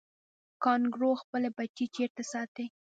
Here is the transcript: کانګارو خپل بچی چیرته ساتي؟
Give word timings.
کانګارو 0.63 1.11
خپل 1.21 1.43
بچی 1.57 1.85
چیرته 1.95 2.23
ساتي؟ 2.31 2.65